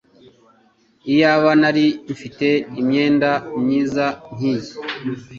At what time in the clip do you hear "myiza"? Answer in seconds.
3.63-4.05